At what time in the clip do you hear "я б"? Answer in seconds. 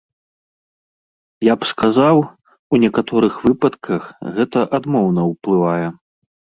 1.51-1.61